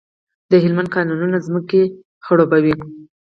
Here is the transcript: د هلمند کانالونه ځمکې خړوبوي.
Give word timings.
د 0.51 0.53
هلمند 0.63 0.89
کانالونه 0.95 1.37
ځمکې 1.47 1.81
خړوبوي. 2.25 2.75